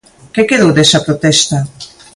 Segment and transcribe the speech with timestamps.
[0.33, 1.57] Que quedou desa protesta?